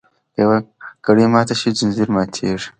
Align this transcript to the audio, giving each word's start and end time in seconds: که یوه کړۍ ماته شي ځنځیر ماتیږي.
که 0.33 0.39
یوه 0.43 0.57
کړۍ 1.05 1.25
ماته 1.33 1.55
شي 1.59 1.69
ځنځیر 1.79 2.09
ماتیږي. 2.15 2.69